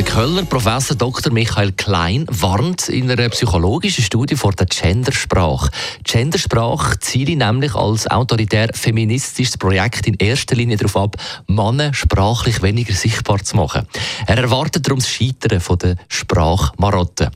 [0.00, 1.30] der Kölner Professor Dr.
[1.30, 5.68] Michael Klein warnt in einer psychologischen Studie vor der Gendersprache.
[6.04, 11.16] Gendersprache ziele nämlich als autoritär feministisches Projekt in erster Linie darauf ab,
[11.48, 13.86] Männer sprachlich weniger sichtbar zu machen.
[14.26, 17.30] Er erwartet darum das Scheitern der Sprachmarotte.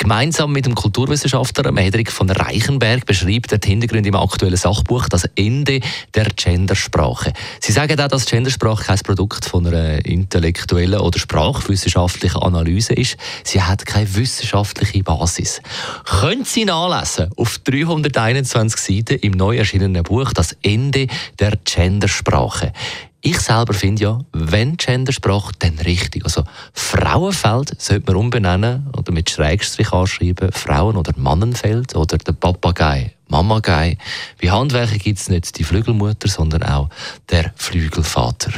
[0.00, 5.28] Gemeinsam mit dem Kulturwissenschaftler Medrik von Reichenberg beschreibt er die Hintergründe im aktuellen Sachbuch das
[5.34, 5.80] Ende
[6.14, 7.34] der Gendersprache.
[7.60, 13.18] Sie sagen auch, dass Gendersprache kein Produkt von einer intellektuellen oder Sprachwissenschaft wissenschaftliche Analyse ist.
[13.44, 15.60] Sie hat keine wissenschaftliche Basis.
[16.06, 21.08] Können Sie nachlesen auf 321 Seiten im neu erschienenen Buch Das Ende
[21.38, 22.72] der Gendersprache.
[23.22, 26.24] Ich selber finde ja, wenn Gendersprache, dann richtig.
[26.24, 26.42] Also
[27.20, 33.12] Frauenfeld sollte man umbenennen oder mit Schrägstrich anschreiben, Frauen- oder Mannenfeld oder der Papagei.
[33.28, 33.98] Mamagei.
[34.38, 36.88] Wie Handwerker gibt es nicht die Flügelmutter, sondern auch
[37.28, 38.52] der Flügelvater.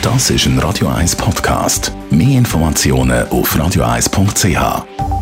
[0.00, 1.92] Das ist ein Radio 1 Podcast.
[2.08, 5.19] Mehr Informationen auf radio1.ch.